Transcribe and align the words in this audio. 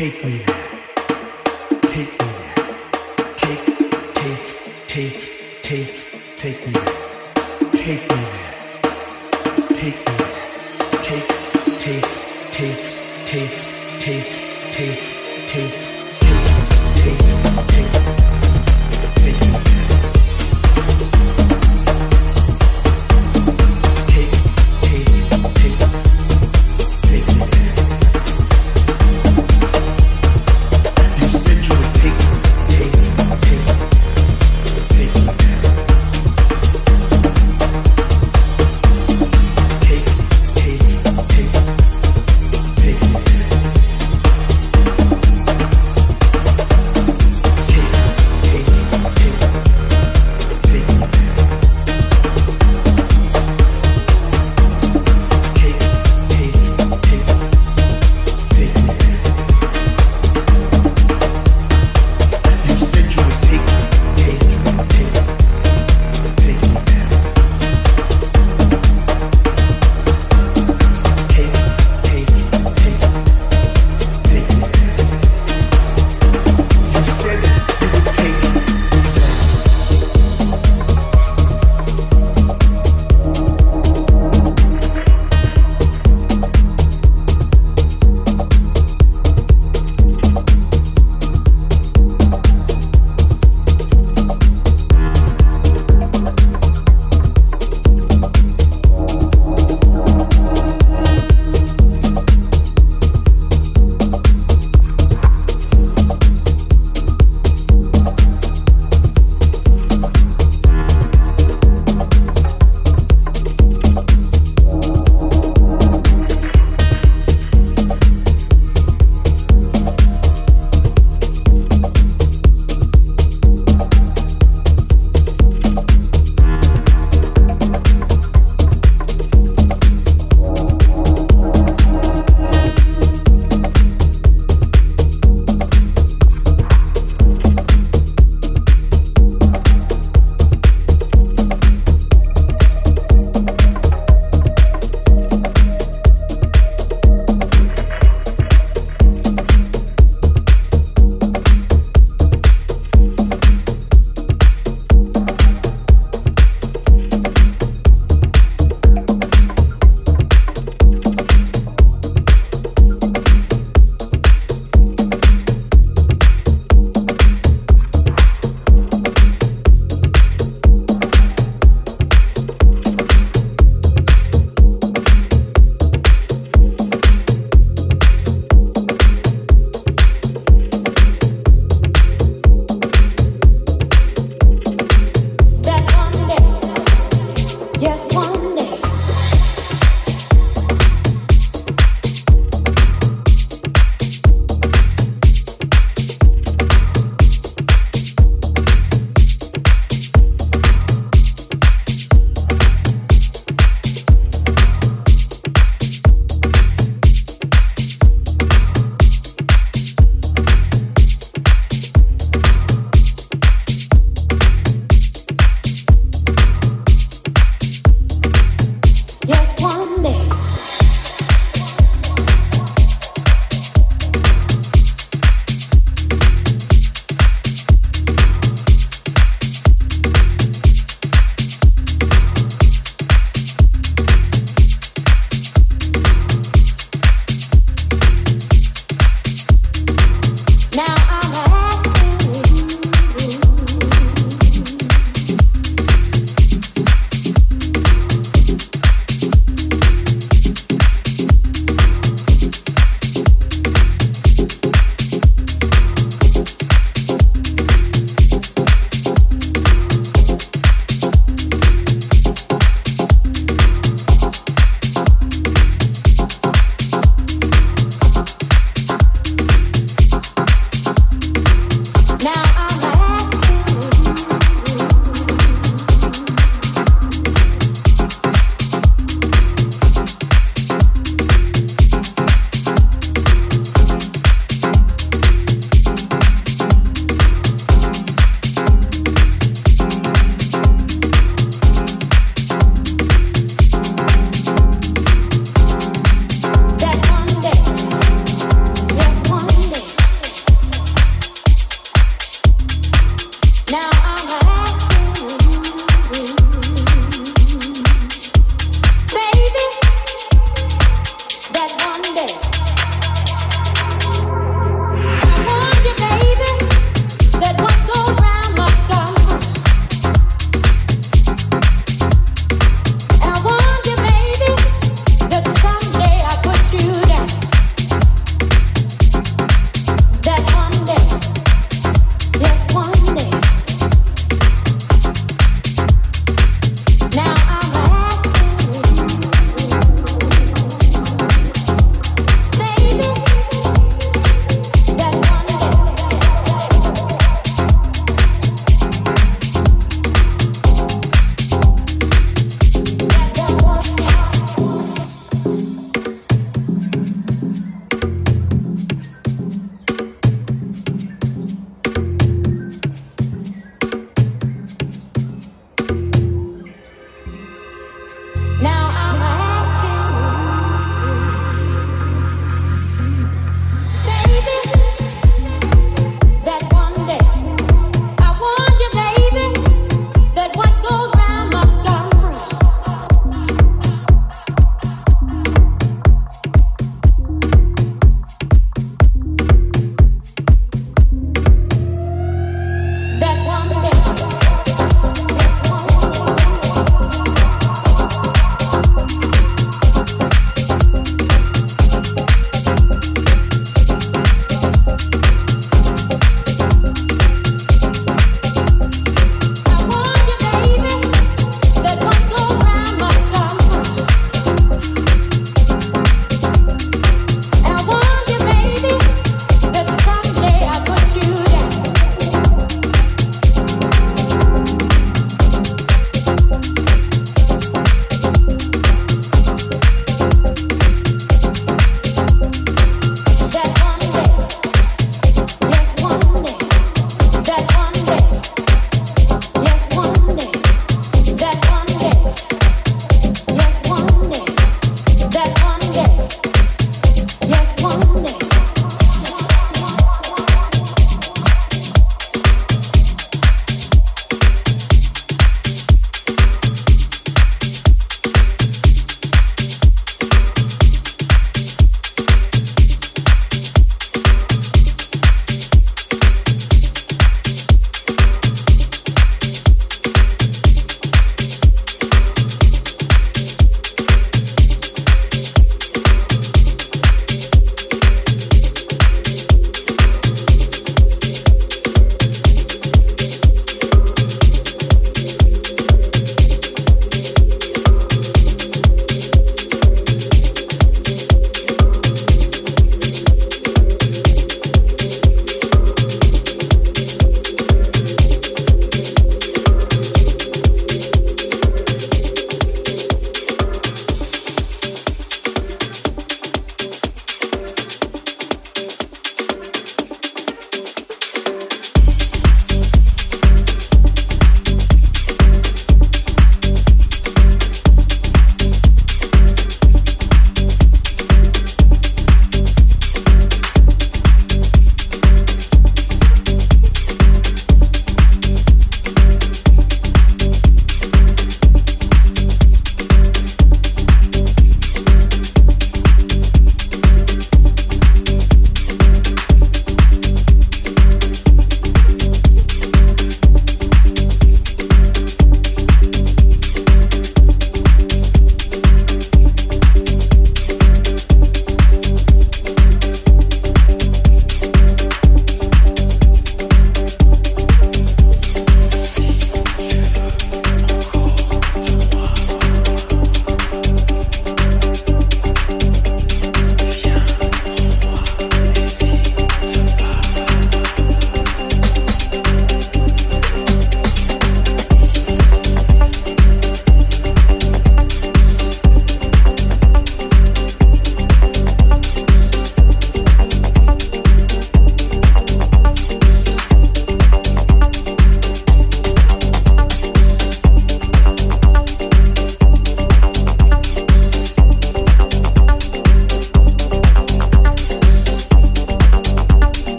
Take 0.00 0.24
me 0.24 0.38
there. 0.38 0.56
Take 1.82 2.18
me 2.18 2.28
there. 2.38 2.54
Take, 3.36 3.66
take, 4.14 4.86
take, 4.86 5.60
take, 5.60 6.36
take 6.36 6.66
me 6.66 6.72
there. 6.72 7.70
Take 7.74 8.08
me 8.08 8.16
there. 8.16 8.29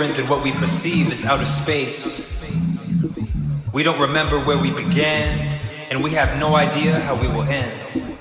Different 0.00 0.16
than 0.16 0.34
what 0.34 0.42
we 0.42 0.50
perceive 0.52 1.12
as 1.12 1.26
outer 1.26 1.44
space. 1.44 2.42
We 3.70 3.82
don't 3.82 4.00
remember 4.00 4.42
where 4.42 4.56
we 4.56 4.70
began, 4.70 5.60
and 5.90 6.02
we 6.02 6.12
have 6.12 6.38
no 6.38 6.56
idea 6.56 6.98
how 7.00 7.20
we 7.20 7.28
will 7.28 7.42
end. 7.42 8.16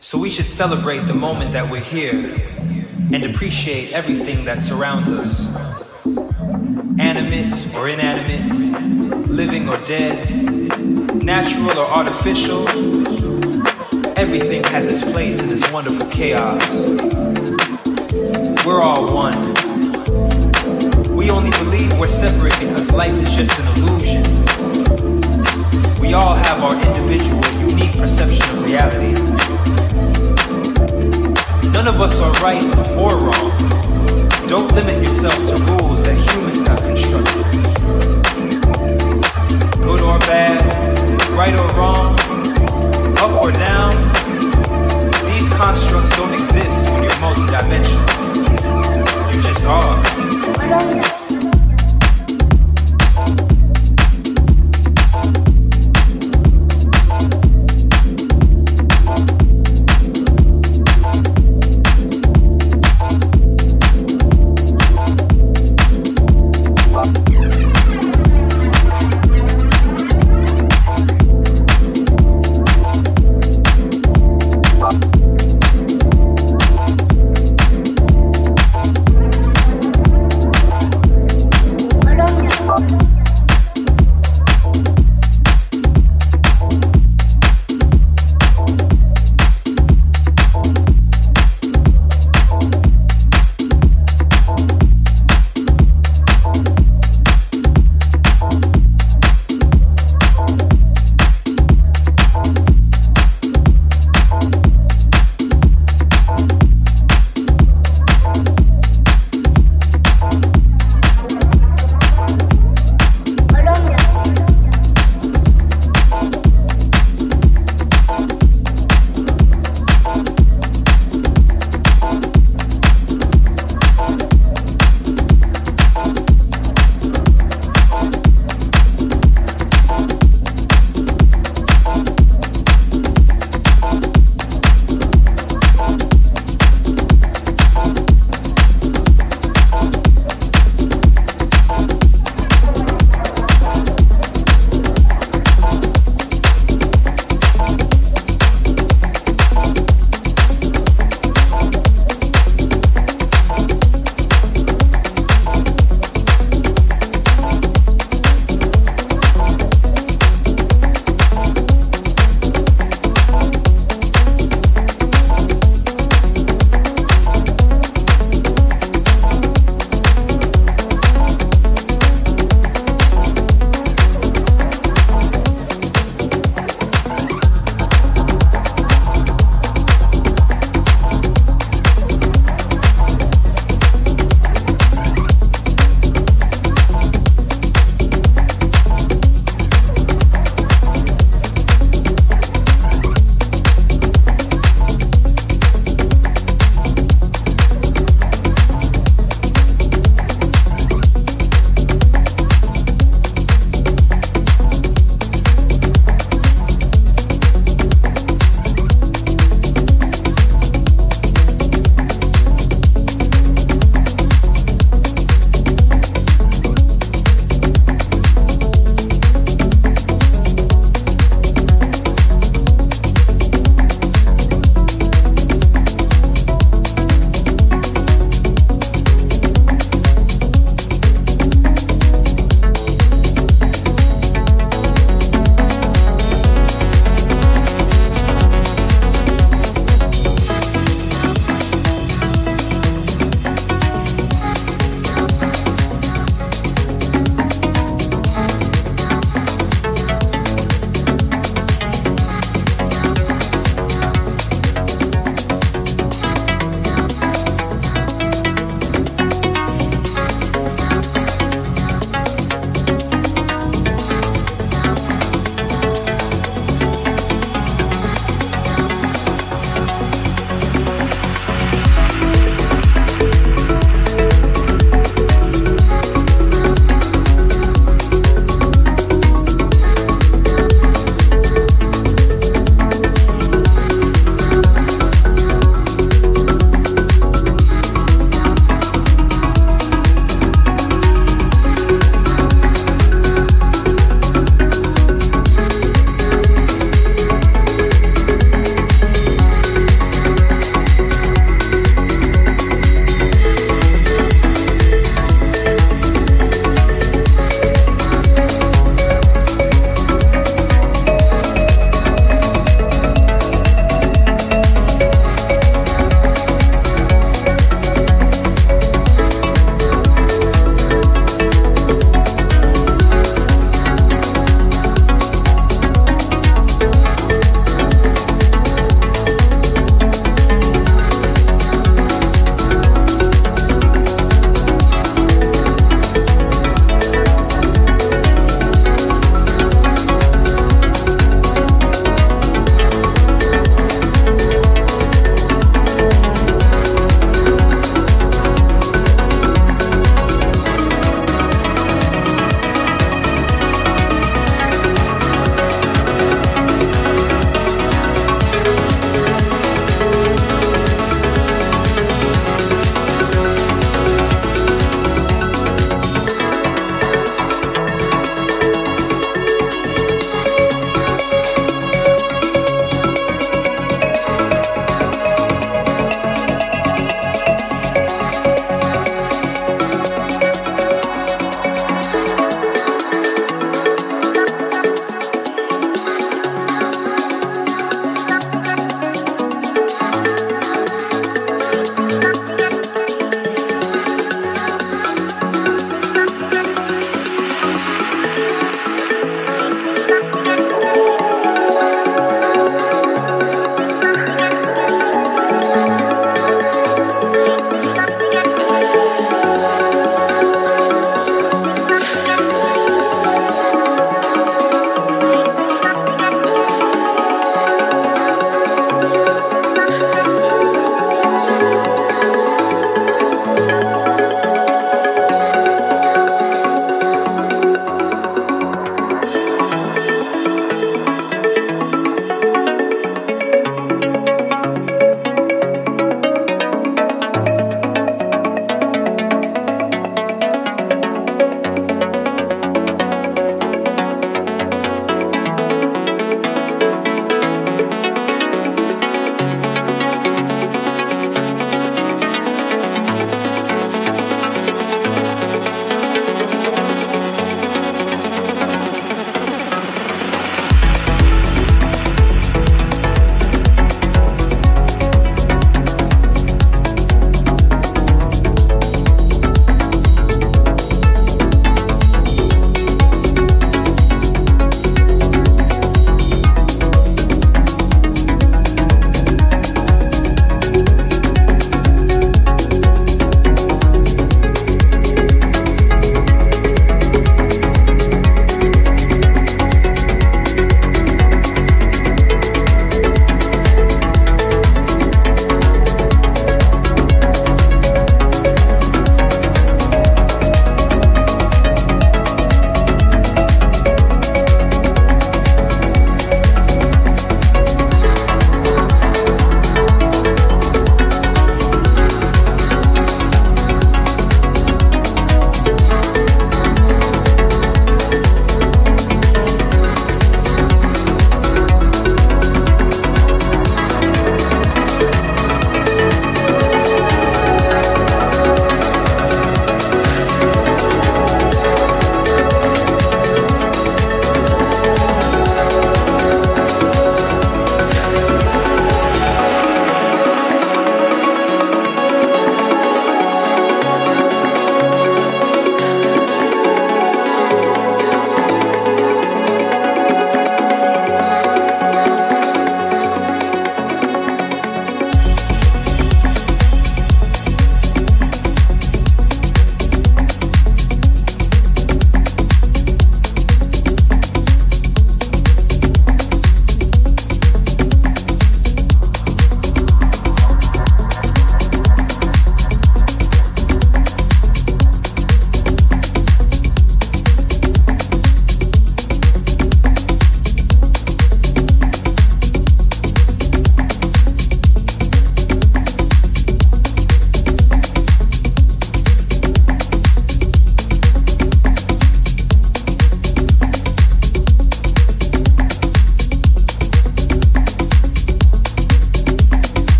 So 0.00 0.16
we 0.16 0.30
should 0.30 0.46
celebrate 0.46 1.00
the 1.00 1.14
moment 1.14 1.52
that 1.52 1.70
we're 1.70 1.82
here 1.82 2.40
and 3.12 3.22
appreciate 3.24 3.92
everything 3.92 4.46
that 4.46 4.62
surrounds 4.62 5.10
us. 5.10 5.46
Animate 6.98 7.74
or 7.74 7.88
inanimate, 7.88 9.28
living 9.28 9.68
or 9.68 9.76
dead, 9.84 10.26
natural 11.22 11.78
or 11.78 11.86
artificial, 11.86 12.66
everything 14.18 14.64
has 14.64 14.88
its 14.88 15.04
place 15.04 15.42
in 15.42 15.50
this 15.50 15.70
wonderful 15.70 16.08
chaos. 16.08 17.23